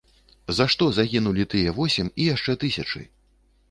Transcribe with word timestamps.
За 0.59 0.65
што 0.75 0.87
загінулі 0.95 1.47
тыя 1.53 1.77
восем 1.83 2.13
і 2.19 2.31
яшчэ 2.35 2.61
тысячы? 2.67 3.09